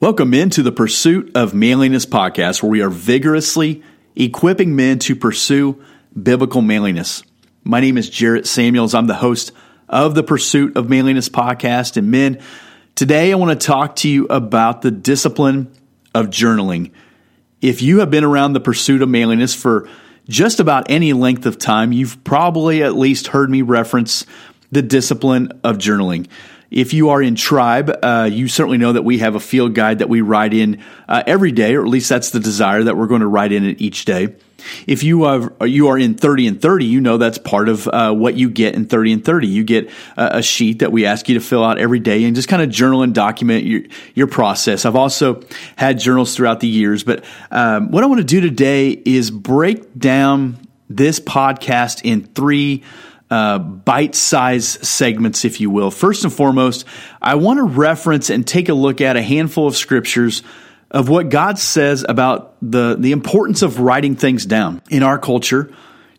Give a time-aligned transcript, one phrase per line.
[0.00, 3.84] Welcome into the Pursuit of Manliness podcast, where we are vigorously
[4.16, 5.82] equipping men to pursue
[6.20, 7.22] biblical manliness.
[7.62, 8.92] My name is Jarrett Samuels.
[8.92, 9.52] I'm the host
[9.88, 11.96] of the Pursuit of Manliness podcast.
[11.96, 12.42] And men,
[12.96, 15.72] today I want to talk to you about the discipline
[16.12, 16.90] of journaling.
[17.62, 19.88] If you have been around the pursuit of manliness for
[20.28, 24.26] just about any length of time, you've probably at least heard me reference
[24.72, 26.26] the discipline of journaling.
[26.74, 30.00] If you are in Tribe, uh, you certainly know that we have a field guide
[30.00, 33.06] that we write in uh, every day, or at least that's the desire that we're
[33.06, 34.34] going to write in it each day.
[34.88, 38.12] If you are you are in 30 and 30, you know that's part of uh,
[38.12, 39.46] what you get in 30 and 30.
[39.46, 42.34] You get a, a, sheet that we ask you to fill out every day and
[42.34, 43.82] just kind of journal and document your,
[44.14, 44.84] your process.
[44.84, 45.42] I've also
[45.76, 49.96] had journals throughout the years, but um, what I want to do today is break
[49.96, 52.82] down this podcast in three
[53.34, 55.90] uh, bite size segments, if you will.
[55.90, 56.86] First and foremost,
[57.20, 60.44] I want to reference and take a look at a handful of scriptures
[60.88, 64.82] of what God says about the, the importance of writing things down.
[64.88, 65.72] In our culture,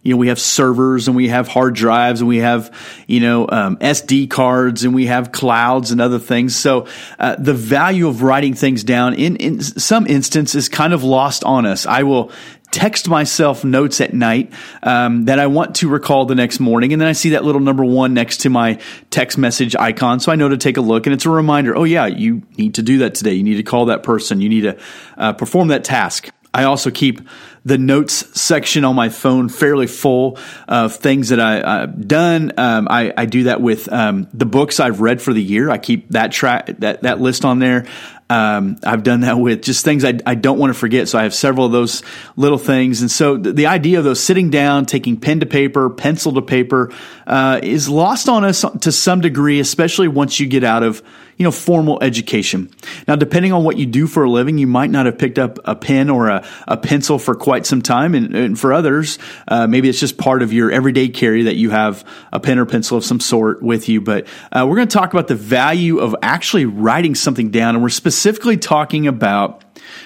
[0.05, 2.71] you know, we have servers and we have hard drives and we have,
[3.07, 6.55] you know, um, SD cards and we have clouds and other things.
[6.55, 6.85] So
[7.17, 11.43] uh, the value of writing things down in, in some instance is kind of lost
[11.43, 11.87] on us.
[11.87, 12.31] I will
[12.69, 16.93] text myself notes at night um, that I want to recall the next morning.
[16.93, 20.19] And then I see that little number one next to my text message icon.
[20.19, 21.75] So I know to take a look and it's a reminder.
[21.75, 23.33] Oh yeah, you need to do that today.
[23.33, 24.39] You need to call that person.
[24.39, 24.77] You need to
[25.17, 26.29] uh, perform that task.
[26.55, 27.19] I also keep
[27.65, 30.37] the notes section on my phone fairly full
[30.69, 32.53] of things that I, have done.
[32.57, 35.69] Um, I, I, do that with um, the books I've read for the year.
[35.69, 37.87] I keep that track that that list on there.
[38.27, 41.07] Um, I've done that with just things I, I, don't want to forget.
[41.07, 42.01] So I have several of those
[42.35, 43.01] little things.
[43.01, 46.41] And so the, the idea of those sitting down, taking pen to paper, pencil to
[46.41, 46.91] paper,
[47.27, 51.03] uh, is lost on us to some degree, especially once you get out of
[51.37, 52.69] you know, formal education.
[53.07, 55.59] Now, depending on what you do for a living, you might not have picked up
[55.65, 58.15] a pen or a, a pencil for quite some time.
[58.15, 61.71] And, and for others, uh, maybe it's just part of your everyday carry that you
[61.71, 63.99] have a pen or pencil of some sort with you.
[63.99, 67.75] But uh, we're going to talk about the value of actually writing something down.
[67.75, 68.14] And we're specifically
[68.57, 69.63] talking about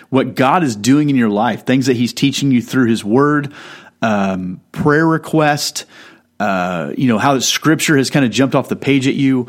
[0.10, 3.54] what God is doing in your life, things that He's teaching you through His Word,
[4.02, 5.86] um, prayer request,
[6.40, 9.48] uh, you know, how the scripture has kind of jumped off the page at you.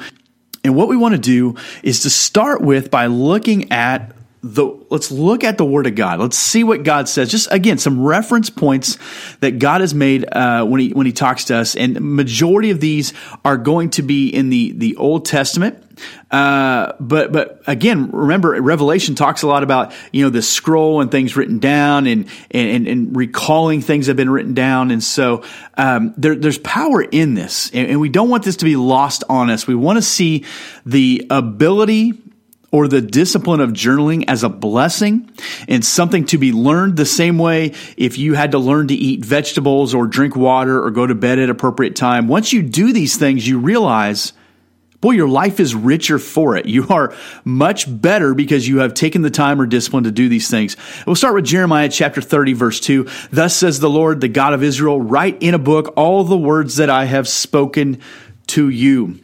[0.64, 5.10] And what we want to do is to start with by looking at the let's
[5.10, 6.18] look at the word of God.
[6.18, 7.30] Let's see what God says.
[7.30, 8.98] Just again, some reference points
[9.40, 12.80] that God has made uh, when he when he talks to us, and majority of
[12.80, 13.12] these
[13.44, 15.89] are going to be in the the Old Testament.
[16.30, 21.10] Uh, but but again, remember Revelation talks a lot about you know the scroll and
[21.10, 25.44] things written down and and, and recalling things that have been written down, and so
[25.76, 29.24] um, there, there's power in this, and, and we don't want this to be lost
[29.28, 29.66] on us.
[29.66, 30.44] We want to see
[30.86, 32.14] the ability
[32.72, 35.30] or the discipline of journaling as a blessing
[35.68, 39.24] and something to be learned the same way if you had to learn to eat
[39.24, 42.28] vegetables or drink water or go to bed at appropriate time.
[42.28, 44.32] Once you do these things, you realize
[45.00, 46.66] Boy, your life is richer for it.
[46.66, 50.50] You are much better because you have taken the time or discipline to do these
[50.50, 50.76] things.
[51.06, 53.08] We'll start with Jeremiah chapter 30, verse 2.
[53.30, 56.76] Thus says the Lord, the God of Israel, write in a book all the words
[56.76, 58.00] that I have spoken
[58.48, 59.20] to you.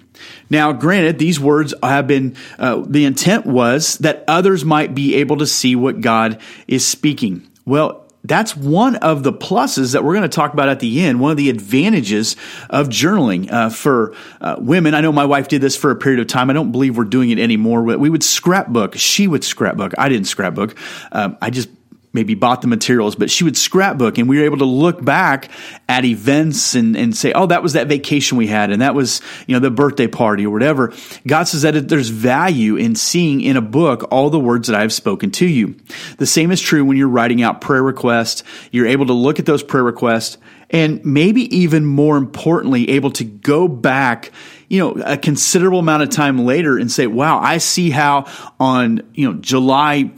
[0.49, 5.39] Now, granted, these words have been, uh, the intent was that others might be able
[5.39, 7.47] to see what God is speaking.
[7.67, 11.21] Well, that's one of the pluses that we're going to talk about at the end.
[11.21, 12.37] One of the advantages
[12.71, 14.95] of journaling uh, for uh, women.
[14.95, 16.51] I know my wife did this for a period of time.
[16.51, 17.83] I don't believe we're doing it anymore.
[17.83, 18.95] We would scrapbook.
[18.97, 19.93] She would scrapbook.
[19.99, 20.77] I didn't scrapbook.
[21.13, 21.69] Um, I just
[22.17, 25.51] maybe bought the materials, but she would scrapbook and we were able to look back
[25.89, 29.21] at events and, and say, oh, that was that vacation we had and that was,
[29.47, 30.93] you know, the birthday party or whatever.
[31.27, 34.81] God says that there's value in seeing in a book all the words that I
[34.81, 35.77] have spoken to you.
[36.19, 38.43] The same is true when you're writing out prayer requests.
[38.73, 40.39] You're able to look at those prayer requests
[40.71, 44.33] and maybe even more importantly, able to go back
[44.69, 48.27] you know, a considerable amount of time later and say, wow, I see how
[48.59, 50.11] on, you know, July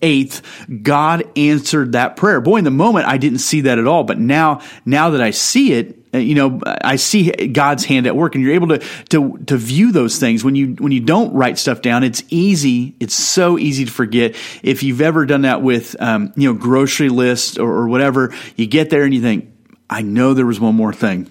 [0.00, 2.40] 8th, God answered that prayer.
[2.40, 4.04] Boy, in the moment, I didn't see that at all.
[4.04, 8.16] But now, now that I see it, uh, you know, I see God's hand at
[8.16, 8.78] work and you're able to,
[9.10, 10.42] to, to view those things.
[10.42, 12.94] When you, when you don't write stuff down, it's easy.
[12.98, 14.34] It's so easy to forget.
[14.62, 18.66] If you've ever done that with, um, you know, grocery lists or, or whatever, you
[18.66, 19.52] get there and you think,
[19.90, 21.30] I know there was one more thing.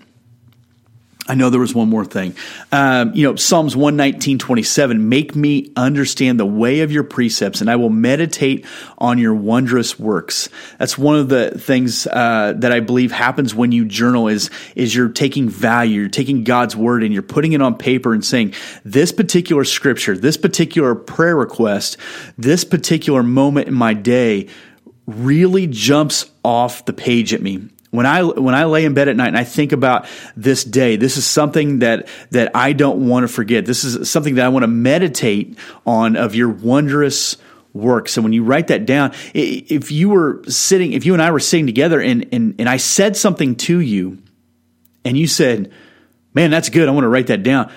[1.27, 2.35] I know there was one more thing.
[2.71, 7.69] Um, you know, Psalms 119, 27, make me understand the way of your precepts and
[7.69, 8.65] I will meditate
[8.97, 10.49] on your wondrous works.
[10.79, 14.95] That's one of the things, uh, that I believe happens when you journal is, is
[14.95, 18.53] you're taking value, you're taking God's word and you're putting it on paper and saying,
[18.85, 21.97] this particular scripture, this particular prayer request,
[22.37, 24.47] this particular moment in my day
[25.05, 29.15] really jumps off the page at me when I when I lay in bed at
[29.15, 33.23] night and I think about this day, this is something that that I don't want
[33.23, 33.65] to forget.
[33.65, 37.37] This is something that I want to meditate on of your wondrous
[37.73, 38.09] work.
[38.09, 41.39] So when you write that down, if you were sitting, if you and I were
[41.39, 44.17] sitting together and and and I said something to you,
[45.05, 45.71] and you said,
[46.33, 46.89] "Man, that's good.
[46.89, 47.71] I want to write that down."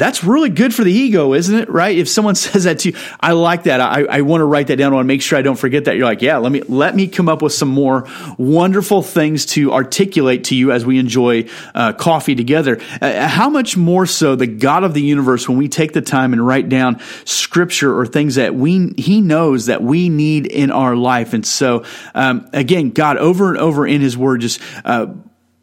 [0.00, 1.68] That's really good for the ego, isn't it?
[1.68, 1.98] Right?
[1.98, 3.82] If someone says that to you, I like that.
[3.82, 4.92] I, I want to write that down.
[4.92, 5.96] I want to make sure I don't forget that.
[5.96, 8.08] You're like, yeah, let me, let me come up with some more
[8.38, 12.80] wonderful things to articulate to you as we enjoy uh, coffee together.
[13.02, 16.32] Uh, how much more so the God of the universe when we take the time
[16.32, 20.96] and write down scripture or things that we, he knows that we need in our
[20.96, 21.34] life.
[21.34, 25.08] And so, um, again, God over and over in his word just, uh,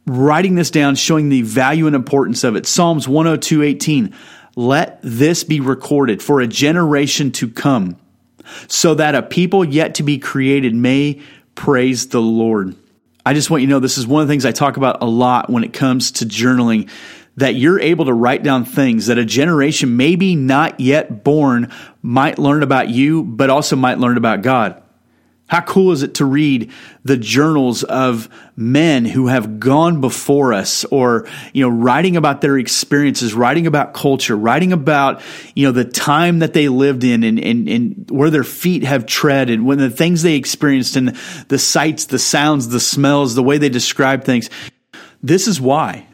[0.07, 2.65] writing this down, showing the value and importance of it.
[2.65, 4.15] Psalms 102 18.
[4.56, 7.98] Let this be recorded for a generation to come,
[8.68, 11.21] so that a people yet to be created may
[11.54, 12.75] praise the Lord.
[13.24, 15.04] I just want you to know this is one of the things I talk about
[15.04, 16.89] a lot when it comes to journaling
[17.36, 21.71] that you're able to write down things that a generation maybe not yet born
[22.01, 24.81] might learn about you, but also might learn about God.
[25.48, 26.72] How cool is it to read
[27.06, 28.28] the journals of
[28.58, 33.94] men who have gone before us or, you know, writing about their experiences, writing about
[33.94, 35.22] culture, writing about,
[35.56, 39.06] you know, the time that they lived in and, and, and where their feet have
[39.06, 41.16] tread and when the things they experienced and
[41.48, 44.50] the sights, the sounds, the smells, the way they describe things.
[45.24, 46.08] This is why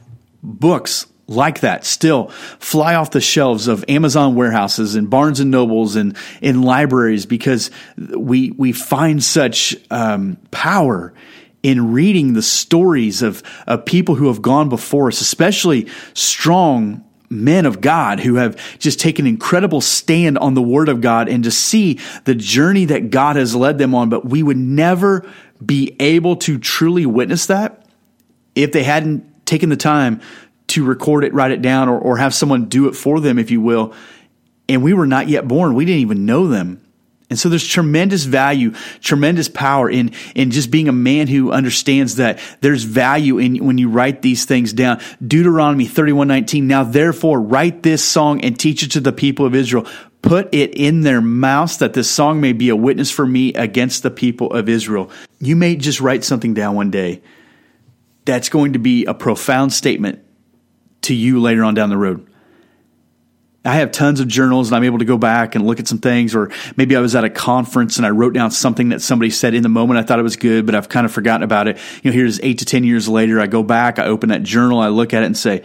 [0.43, 2.27] books like that still
[2.59, 7.71] fly off the shelves of Amazon warehouses and Barnes and Nobles and in libraries because
[7.97, 11.13] we we find such um, power
[11.61, 17.65] in reading the stories of of people who have gone before us, especially strong men
[17.65, 21.51] of God who have just taken incredible stand on the word of God and to
[21.51, 24.09] see the journey that God has led them on.
[24.09, 25.27] But we would never
[25.65, 27.85] be able to truly witness that
[28.55, 30.21] if they hadn't taken the time
[30.67, 33.51] to record it, write it down, or, or have someone do it for them, if
[33.51, 33.93] you will.
[34.69, 35.75] And we were not yet born.
[35.75, 36.83] We didn't even know them.
[37.29, 42.17] And so there's tremendous value, tremendous power in, in just being a man who understands
[42.17, 45.01] that there's value in when you write these things down.
[45.25, 46.67] Deuteronomy 31:19.
[46.67, 49.87] Now therefore write this song and teach it to the people of Israel.
[50.21, 54.03] Put it in their mouths that this song may be a witness for me against
[54.03, 55.09] the people of Israel.
[55.39, 57.23] You may just write something down one day
[58.25, 60.22] that's going to be a profound statement
[61.03, 62.27] to you later on down the road.
[63.65, 65.99] I have tons of journals and I'm able to go back and look at some
[65.99, 69.29] things, or maybe I was at a conference and I wrote down something that somebody
[69.29, 69.99] said in the moment.
[69.99, 71.77] I thought it was good, but I've kind of forgotten about it.
[72.03, 73.39] You know, here's eight to 10 years later.
[73.39, 75.63] I go back, I open that journal, I look at it and say,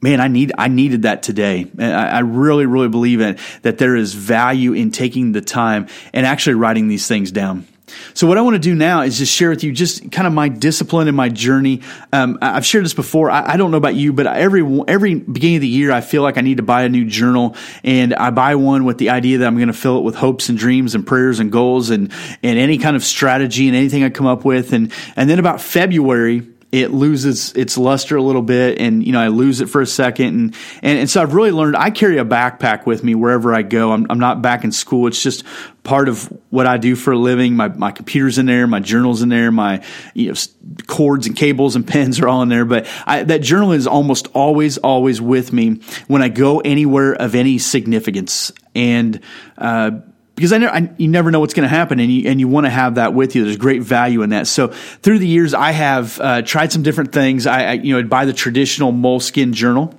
[0.00, 1.70] man, I need, I needed that today.
[1.78, 5.86] And I, I really, really believe in that there is value in taking the time
[6.12, 7.68] and actually writing these things down.
[8.14, 10.32] So what I want to do now is just share with you just kind of
[10.32, 11.82] my discipline and my journey.
[12.12, 13.30] Um, I've shared this before.
[13.30, 16.22] I, I, don't know about you, but every every beginning of the year, I feel
[16.22, 19.38] like I need to buy a new journal, and I buy one with the idea
[19.38, 22.12] that I'm going to fill it with hopes and dreams and prayers and goals and
[22.42, 25.60] and any kind of strategy and anything I come up with, and and then about
[25.60, 29.82] February it loses its luster a little bit and you know I lose it for
[29.82, 33.14] a second and, and, and so I've really learned I carry a backpack with me
[33.14, 33.92] wherever I go.
[33.92, 35.06] I'm, I'm not back in school.
[35.06, 35.44] It's just
[35.82, 37.56] part of what I do for a living.
[37.56, 40.34] My, my computer's in there my journal's in there my you know
[40.86, 44.28] cords and cables and pens are all in there but I, that journal is almost
[44.32, 48.52] always always with me when I go anywhere of any significance.
[48.74, 49.20] And
[49.58, 49.90] uh,
[50.42, 52.48] because I, never, I, you never know what's going to happen, and you and you
[52.48, 53.44] want to have that with you.
[53.44, 54.48] There's great value in that.
[54.48, 54.68] So
[55.00, 57.46] through the years, I have uh, tried some different things.
[57.46, 59.94] I, I you know I'd buy the traditional Moleskine journal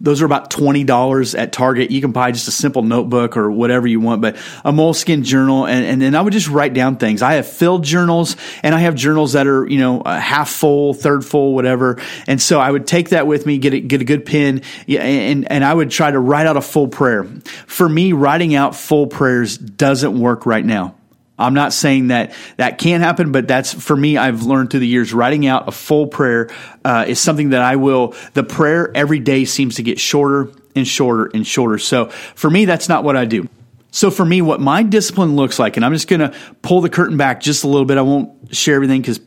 [0.00, 1.90] those are about $20 at Target.
[1.90, 5.66] You can buy just a simple notebook or whatever you want, but a Moleskine journal.
[5.66, 7.22] And, and then I would just write down things.
[7.22, 11.24] I have filled journals and I have journals that are, you know, half full, third
[11.24, 12.00] full, whatever.
[12.26, 15.50] And so I would take that with me, get a, get a good pen, and,
[15.50, 17.24] and I would try to write out a full prayer.
[17.66, 20.94] For me, writing out full prayers doesn't work right now.
[21.38, 24.16] I'm not saying that that can't happen, but that's for me.
[24.16, 26.48] I've learned through the years writing out a full prayer
[26.84, 28.14] uh, is something that I will.
[28.34, 31.78] The prayer every day seems to get shorter and shorter and shorter.
[31.78, 33.48] So for me, that's not what I do.
[33.90, 36.90] So for me, what my discipline looks like, and I'm just going to pull the
[36.90, 37.96] curtain back just a little bit.
[37.96, 39.20] I won't share everything because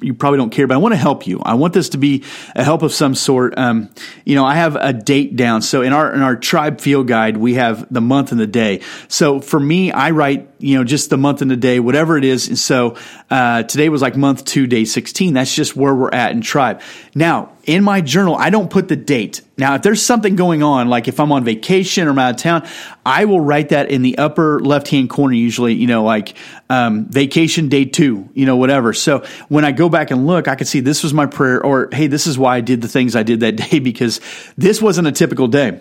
[0.00, 1.40] you probably don't care, but I want to help you.
[1.40, 3.56] I want this to be a help of some sort.
[3.56, 3.90] Um,
[4.24, 5.62] you know, I have a date down.
[5.62, 8.80] So in our in our tribe field guide, we have the month and the day.
[9.08, 12.24] So for me, I write you know just the month and the day, whatever it
[12.24, 12.48] is.
[12.48, 12.96] And so
[13.30, 15.34] uh, today was like month two, day sixteen.
[15.34, 16.80] That's just where we're at in tribe.
[17.14, 19.40] Now in my journal, I don't put the date.
[19.56, 22.36] Now, if there's something going on, like if I'm on vacation or I'm out of
[22.38, 22.68] town,
[23.06, 26.36] I will write that in the upper left hand corner, usually, you know, like
[26.68, 28.92] um, vacation day two, you know, whatever.
[28.92, 31.88] So when I go back and look, I can see this was my prayer, or
[31.92, 34.20] hey, this is why I did the things I did that day because
[34.56, 35.80] this wasn't a typical day.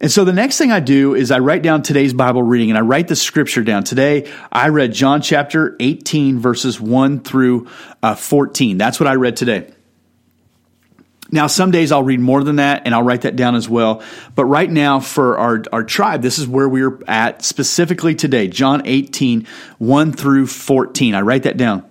[0.00, 2.78] And so the next thing I do is I write down today's Bible reading and
[2.78, 3.82] I write the scripture down.
[3.82, 7.66] Today, I read John chapter 18, verses 1 through
[8.02, 8.78] uh, 14.
[8.78, 9.72] That's what I read today.
[11.30, 14.02] Now, some days I'll read more than that and I'll write that down as well.
[14.34, 18.82] But right now, for our, our tribe, this is where we're at specifically today John
[18.84, 19.46] 18,
[19.78, 21.14] 1 through 14.
[21.14, 21.87] I write that down.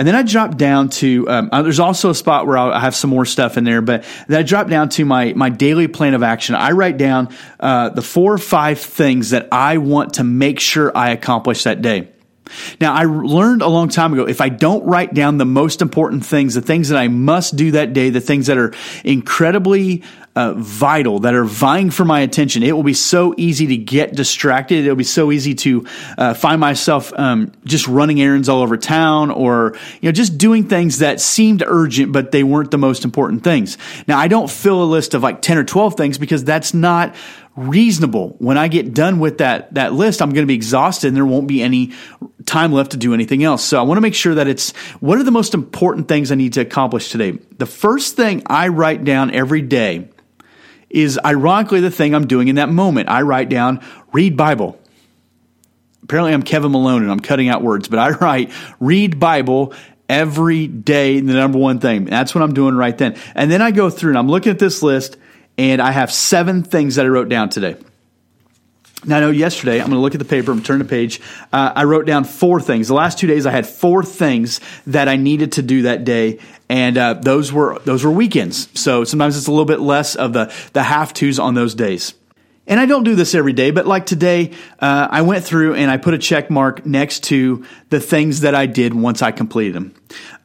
[0.00, 2.80] And then I drop down to, um, uh, there's also a spot where I'll, I
[2.80, 5.88] have some more stuff in there, but then I drop down to my, my daily
[5.88, 6.54] plan of action.
[6.54, 7.28] I write down
[7.60, 11.82] uh, the four or five things that I want to make sure I accomplish that
[11.82, 12.08] day.
[12.80, 16.24] Now, I learned a long time ago if I don't write down the most important
[16.24, 18.72] things, the things that I must do that day, the things that are
[19.04, 20.02] incredibly
[20.36, 24.14] uh, vital, that are vying for my attention, it will be so easy to get
[24.14, 24.84] distracted.
[24.84, 29.30] It'll be so easy to uh, find myself um, just running errands all over town
[29.30, 33.42] or, you know, just doing things that seemed urgent, but they weren't the most important
[33.42, 33.76] things.
[34.06, 37.14] Now, I don't fill a list of like 10 or 12 things because that's not
[37.68, 38.36] reasonable.
[38.38, 41.26] When I get done with that that list, I'm going to be exhausted and there
[41.26, 41.92] won't be any
[42.46, 43.62] time left to do anything else.
[43.62, 46.34] So I want to make sure that it's what are the most important things I
[46.34, 47.32] need to accomplish today.
[47.58, 50.08] The first thing I write down every day
[50.88, 53.08] is ironically the thing I'm doing in that moment.
[53.08, 54.80] I write down read Bible.
[56.02, 58.50] Apparently I'm Kevin Malone and I'm cutting out words, but I write
[58.80, 59.74] read Bible
[60.08, 62.06] every day the number one thing.
[62.06, 63.16] That's what I'm doing right then.
[63.34, 65.16] And then I go through and I'm looking at this list
[65.60, 67.76] and I have seven things that I wrote down today.
[69.04, 71.20] Now, I know yesterday, I'm going to look at the paper, I'm turn the page.
[71.52, 72.88] Uh, I wrote down four things.
[72.88, 76.38] The last two days, I had four things that I needed to do that day,
[76.70, 78.68] and uh, those were those were weekends.
[78.80, 82.14] So sometimes it's a little bit less of the the have tos on those days.
[82.66, 85.90] And I don't do this every day, but like today, uh, I went through and
[85.90, 89.74] I put a check mark next to the things that I did once I completed
[89.74, 89.94] them.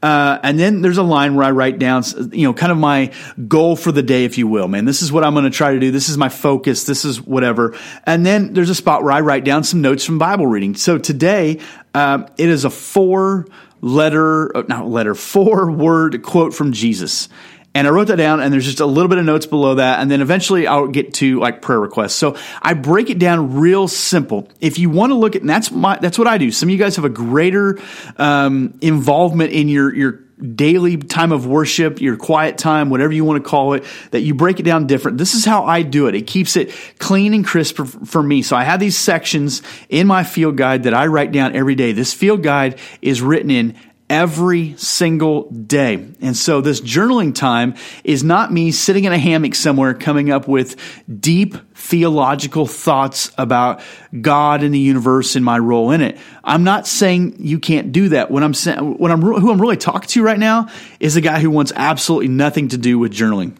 [0.05, 3.11] Uh, and then there's a line where I write down, you know, kind of my
[3.47, 4.85] goal for the day, if you will, man.
[4.85, 5.89] This is what I'm going to try to do.
[5.89, 6.83] This is my focus.
[6.83, 7.75] This is whatever.
[8.05, 10.75] And then there's a spot where I write down some notes from Bible reading.
[10.75, 11.59] So today,
[11.95, 13.47] uh, it is a four
[13.81, 17.27] letter, uh, not letter, four word quote from Jesus.
[17.75, 19.99] And I wrote that down and there's just a little bit of notes below that.
[19.99, 22.15] And then eventually I'll get to like prayer requests.
[22.15, 24.47] So I break it down real simple.
[24.61, 26.51] If you want to look at, and that's my, that's what I do.
[26.51, 27.77] Some of you guys have a greater,
[28.15, 30.21] um, involvement in your, your
[30.55, 34.33] daily time of worship, your quiet time, whatever you want to call it, that you
[34.33, 35.17] break it down different.
[35.17, 36.15] This is how I do it.
[36.15, 38.41] It keeps it clean and crisp for, for, me.
[38.41, 41.91] So I have these sections in my field guide that I write down every day.
[41.91, 43.75] This field guide is written in
[44.15, 45.95] every single day.
[46.21, 50.47] And so this journaling time is not me sitting in a hammock somewhere coming up
[50.47, 50.77] with
[51.19, 53.81] deep theological thoughts about
[54.21, 56.17] God and the universe and my role in it.
[56.45, 58.31] I'm not saying you can't do that.
[58.31, 60.69] What I'm saying, what I'm, who I'm really talking to right now
[61.01, 63.57] is a guy who wants absolutely nothing to do with journaling.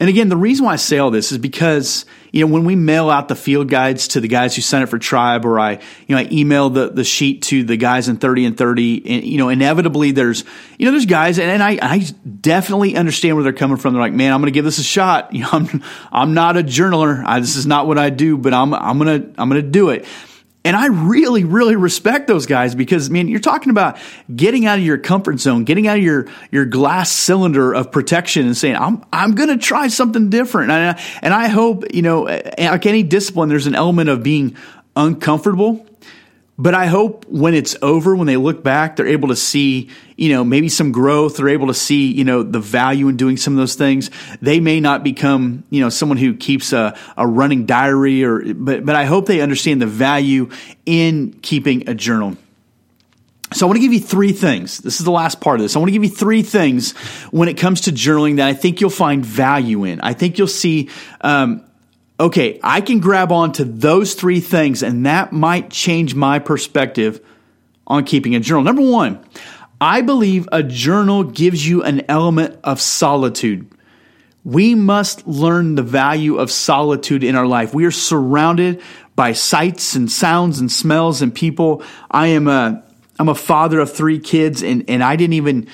[0.00, 2.74] And again, the reason why I say all this is because, you know, when we
[2.74, 5.72] mail out the field guides to the guys who sign up for tribe or I,
[6.06, 9.24] you know, I email the, the sheet to the guys in 30 and 30, and,
[9.24, 10.42] you know, inevitably there's,
[10.78, 11.98] you know, there's guys and, and I, I
[12.40, 13.92] definitely understand where they're coming from.
[13.92, 15.34] They're like, man, I'm going to give this a shot.
[15.40, 17.22] You know, I'm, I'm not a journaler.
[17.24, 19.68] I, this is not what I do, but I'm, I'm going to, I'm going to
[19.68, 20.06] do it.
[20.62, 23.98] And I really, really respect those guys because, man, you're talking about
[24.34, 28.44] getting out of your comfort zone, getting out of your, your glass cylinder of protection
[28.44, 30.70] and saying, I'm, I'm going to try something different.
[30.70, 32.22] And I, and I hope, you know,
[32.58, 34.54] like any discipline, there's an element of being
[34.94, 35.86] uncomfortable.
[36.60, 39.88] But I hope when it's over, when they look back, they're able to see,
[40.18, 41.38] you know, maybe some growth.
[41.38, 44.10] They're able to see, you know, the value in doing some of those things.
[44.42, 48.84] They may not become, you know, someone who keeps a, a running diary or, but,
[48.84, 50.50] but I hope they understand the value
[50.84, 52.36] in keeping a journal.
[53.54, 54.80] So I want to give you three things.
[54.80, 55.76] This is the last part of this.
[55.76, 56.92] I want to give you three things
[57.30, 60.02] when it comes to journaling that I think you'll find value in.
[60.02, 60.90] I think you'll see
[61.22, 61.64] um,
[62.20, 67.20] okay, I can grab on to those three things, and that might change my perspective
[67.86, 68.62] on keeping a journal.
[68.62, 69.24] Number one,
[69.80, 73.68] I believe a journal gives you an element of solitude.
[74.44, 77.74] We must learn the value of solitude in our life.
[77.74, 78.82] We are surrounded
[79.16, 81.82] by sights and sounds and smells and people.
[82.10, 82.84] I am a
[83.18, 85.66] I'm a father of three kids, and and I didn't even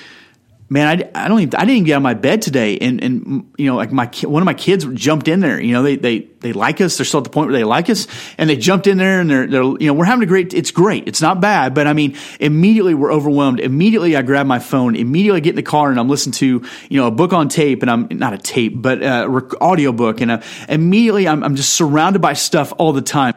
[0.69, 2.77] man, I, I don't even, I didn't even get out of my bed today.
[2.77, 5.81] And, and, you know, like my, one of my kids jumped in there, you know,
[5.81, 6.97] they, they, they like us.
[6.97, 8.07] They're still at the point where they like us
[8.37, 10.71] and they jumped in there and they're, they're, you know, we're having a great, it's
[10.71, 11.07] great.
[11.07, 13.61] It's not bad, but I mean, immediately we're overwhelmed.
[13.61, 16.67] Immediately I grab my phone, immediately I get in the car and I'm listening to,
[16.89, 20.19] you know, a book on tape and I'm not a tape, but a audio book.
[20.19, 23.33] And uh, immediately I'm, I'm just surrounded by stuff all the time.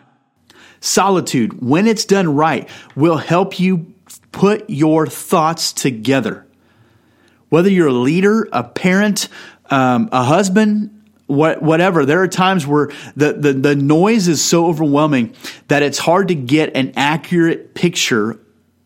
[0.81, 3.95] Solitude, when it's done right, will help you
[4.33, 6.47] put your thoughts together
[7.51, 9.29] whether you're a leader, a parent,
[9.67, 12.05] um, a husband, what, whatever.
[12.05, 15.35] There are times where the, the, the noise is so overwhelming
[15.69, 18.41] that it's hard to get an accurate picture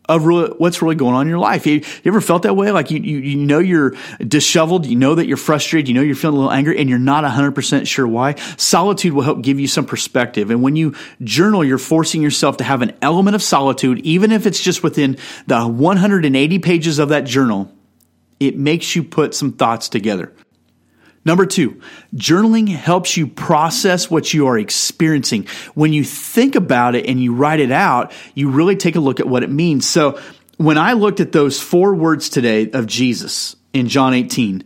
[0.07, 1.65] of really, what's really going on in your life.
[1.65, 2.71] You, you, ever felt that way?
[2.71, 6.15] Like you, you, you know you're disheveled, you know that you're frustrated, you know you're
[6.15, 8.35] feeling a little angry, and you're not 100% sure why.
[8.57, 10.51] Solitude will help give you some perspective.
[10.51, 10.93] And when you
[11.23, 15.17] journal, you're forcing yourself to have an element of solitude, even if it's just within
[15.47, 17.74] the 180 pages of that journal
[18.39, 20.33] it makes you put some thoughts together.
[21.25, 21.81] Number two,
[22.15, 25.47] journaling helps you process what you are experiencing.
[25.73, 29.19] When you think about it and you write it out, you really take a look
[29.19, 29.87] at what it means.
[29.89, 30.19] So
[30.57, 34.63] when I looked at those four words today of Jesus in John 18,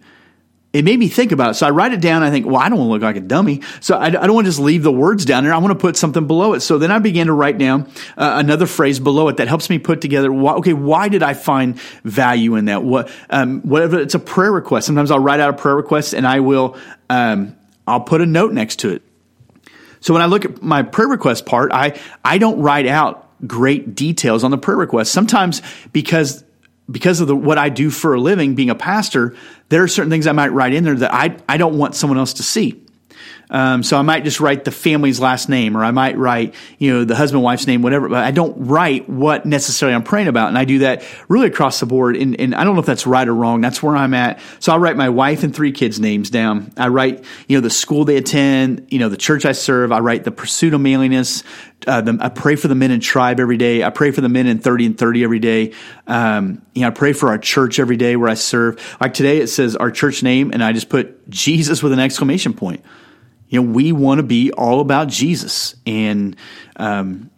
[0.72, 1.54] it made me think about it.
[1.56, 2.22] So I write it down.
[2.22, 3.62] I think, well, I don't want to look like a dummy.
[3.80, 5.54] So I, I don't want to just leave the words down there.
[5.54, 6.60] I want to put something below it.
[6.60, 9.80] So then I began to write down uh, another phrase below it that helps me
[9.80, 12.84] put together, why, okay, why did I find value in that?
[12.84, 14.86] What, um, whatever, it's a prayer request.
[14.86, 16.78] Sometimes I'll write out a prayer request and I will,
[17.10, 17.58] um,
[17.88, 19.02] I'll put a note next to it.
[20.02, 23.96] So when I look at my prayer request part, I, I don't write out great
[23.96, 25.12] details on the prayer request.
[25.12, 26.44] Sometimes because
[26.92, 29.36] because of the, what I do for a living, being a pastor,
[29.70, 32.18] there are certain things I might write in there that I, I don't want someone
[32.18, 32.84] else to see.
[33.52, 36.94] Um, so I might just write the family's last name, or I might write, you
[36.94, 38.08] know, the husband, wife's name, whatever.
[38.08, 41.80] But I don't write what necessarily I'm praying about, and I do that really across
[41.80, 42.16] the board.
[42.16, 43.62] And, and I don't know if that's right or wrong.
[43.62, 44.40] That's where I'm at.
[44.60, 46.72] So I'll write my wife and three kids' names down.
[46.78, 49.92] I write, you know, the school they attend, you know, the church I serve.
[49.92, 51.44] I write the pursuit of manliness.
[51.88, 53.84] Uh, the, I pray for the men in tribe every day.
[53.84, 55.74] I pray for the men in 30 and 30 every day.
[56.08, 58.98] Um, you know, I pray for our church every day where I serve.
[59.00, 62.54] Like today, it says our church name, and I just put Jesus with an exclamation
[62.54, 62.84] point
[63.50, 65.76] you know, we want to be all about Jesus.
[65.86, 66.36] And
[66.76, 67.32] um,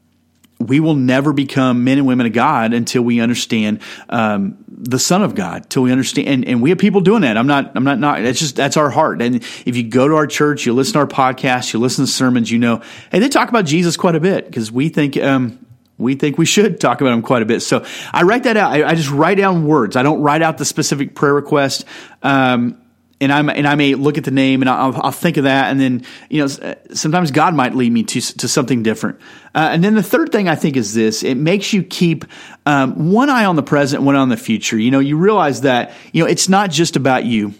[0.67, 5.23] we will never become men and women of God until we understand um, the Son
[5.23, 5.69] of God.
[5.69, 7.37] Till we understand, and, and, we have people doing that.
[7.37, 7.71] I'm not.
[7.75, 7.99] I'm not.
[7.99, 8.21] Not.
[8.21, 9.21] That's just that's our heart.
[9.21, 12.11] And if you go to our church, you listen to our podcast, you listen to
[12.11, 12.81] sermons, you know,
[13.11, 15.17] and they talk about Jesus quite a bit because we think.
[15.17, 15.65] Um,
[15.97, 17.59] we think we should talk about him quite a bit.
[17.59, 18.71] So I write that out.
[18.71, 19.95] I, I, just write down words.
[19.95, 21.85] I don't write out the specific prayer request.
[22.23, 22.80] Um,
[23.21, 25.69] and I'm and I may look at the name and I'll, I'll, think of that,
[25.69, 29.19] and then you know sometimes God might lead me to to something different.
[29.53, 32.25] Uh, and then the third thing I think is this: it makes you keep
[32.65, 34.77] um, one eye on the present, one on the future.
[34.77, 37.53] You know, you realize that you know it's not just about you;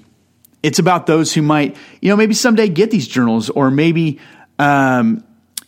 [0.63, 4.19] it's about those who might you know maybe someday get these journals, or maybe.
[4.58, 5.24] Um,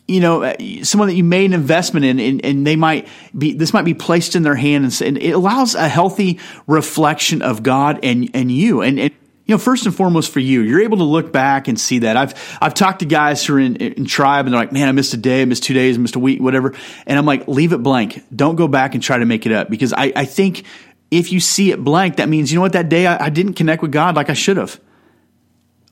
[0.06, 3.54] you know, uh, someone that you made an investment in, and, and, they might be,
[3.54, 7.62] this might be placed in their hand, and, and, it allows a healthy reflection of
[7.62, 9.14] God and and you, and, and
[9.46, 12.16] you know, first and foremost for you, you're able to look back and see that.
[12.16, 14.92] I've I've talked to guys who are in, in tribe and they're like, man, I
[14.92, 16.74] missed a day, I missed two days, I missed a week, whatever.
[17.06, 18.24] And I'm like, leave it blank.
[18.34, 20.64] Don't go back and try to make it up because I, I think
[21.10, 23.54] if you see it blank, that means you know what that day I, I didn't
[23.54, 24.80] connect with God like I should have.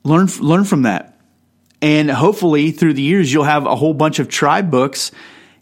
[0.03, 1.17] Learn learn from that,
[1.81, 5.11] and hopefully through the years you'll have a whole bunch of tribe books,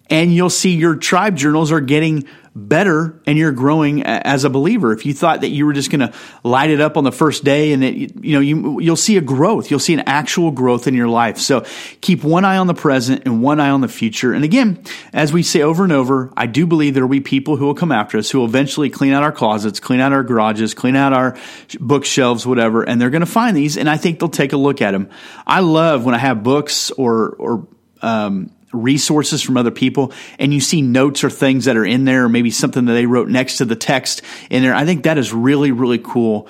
[0.10, 4.92] and you'll see your tribe journals are getting better and you're growing as a believer.
[4.92, 7.46] If you thought that you were just going to light it up on the first
[7.46, 9.72] day and it, you know, you, you'll see a growth.
[9.72, 11.38] You'll see an actual growth in your life.
[11.38, 11.66] So
[12.02, 14.34] keep one eye on the present and one eye on the future.
[14.34, 14.84] And again,
[15.14, 17.74] as we say over and over, I do believe there will be people who will
[17.74, 20.98] come after us who will eventually clean out our closets, clean out our garages, clean
[20.98, 21.38] out our
[21.80, 22.84] bookshelves, whatever.
[22.84, 25.10] And they're going to find these and I think they'll take a look at them.
[25.48, 27.68] I love when I have books or, or,
[28.02, 32.26] um, resources from other people and you see notes or things that are in there
[32.26, 34.74] or maybe something that they wrote next to the text in there.
[34.74, 36.48] I think that is really, really cool.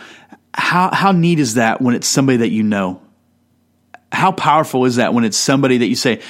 [0.53, 3.01] How, how neat is that when it's somebody that you know?
[4.11, 6.21] How powerful is that when it's somebody that you say,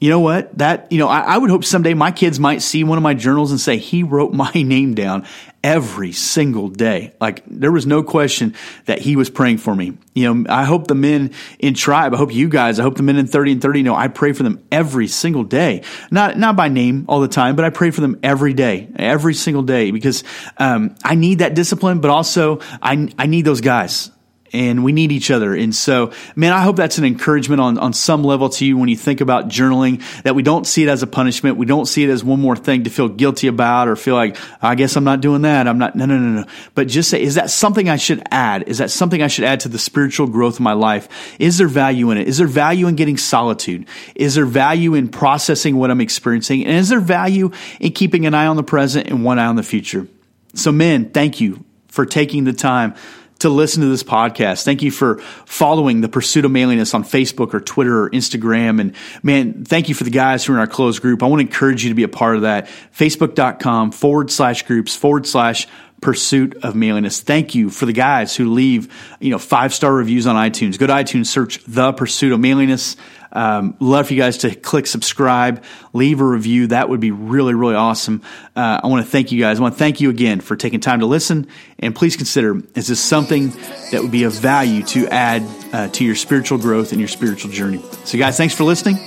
[0.00, 0.56] you know what?
[0.58, 3.14] That, you know, I, I, would hope someday my kids might see one of my
[3.14, 5.26] journals and say, he wrote my name down
[5.64, 7.14] every single day.
[7.20, 9.98] Like there was no question that he was praying for me.
[10.14, 13.02] You know, I hope the men in tribe, I hope you guys, I hope the
[13.02, 15.82] men in 30 and 30 know I pray for them every single day.
[16.12, 19.34] Not, not by name all the time, but I pray for them every day, every
[19.34, 20.22] single day because,
[20.58, 24.12] um, I need that discipline, but also I, I need those guys
[24.52, 25.54] and we need each other.
[25.54, 28.88] And so, man, I hope that's an encouragement on, on some level to you when
[28.88, 31.56] you think about journaling, that we don't see it as a punishment.
[31.56, 34.36] We don't see it as one more thing to feel guilty about or feel like,
[34.62, 35.68] I guess I'm not doing that.
[35.68, 36.46] I'm not, no, no, no, no.
[36.74, 38.68] But just say, is that something I should add?
[38.68, 41.36] Is that something I should add to the spiritual growth of my life?
[41.38, 42.28] Is there value in it?
[42.28, 43.86] Is there value in getting solitude?
[44.14, 46.64] Is there value in processing what I'm experiencing?
[46.64, 49.56] And is there value in keeping an eye on the present and one eye on
[49.56, 50.06] the future?
[50.54, 52.94] So, men, thank you for taking the time
[53.40, 54.64] to listen to this podcast.
[54.64, 58.80] Thank you for following the pursuit of manliness on Facebook or Twitter or Instagram.
[58.80, 61.22] And man, thank you for the guys who are in our closed group.
[61.22, 62.68] I want to encourage you to be a part of that.
[62.96, 65.68] Facebook.com forward slash groups forward slash
[66.00, 67.20] pursuit of manliness.
[67.20, 70.78] Thank you for the guys who leave, you know, five star reviews on iTunes.
[70.78, 72.96] Go to iTunes, search the pursuit of manliness.
[73.32, 75.62] Um, love for you guys to click subscribe,
[75.92, 76.68] leave a review.
[76.68, 78.22] That would be really, really awesome.
[78.56, 79.58] Uh, I want to thank you guys.
[79.58, 81.46] I want to thank you again for taking time to listen.
[81.78, 83.50] And please consider is this something
[83.92, 87.50] that would be of value to add uh, to your spiritual growth and your spiritual
[87.50, 87.82] journey?
[88.04, 88.98] So, guys, thanks for listening,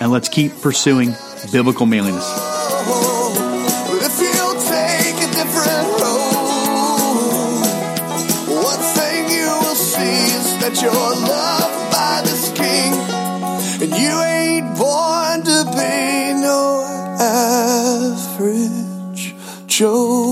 [0.00, 1.14] and let's keep pursuing
[1.52, 3.15] biblical manliness.
[19.76, 20.25] To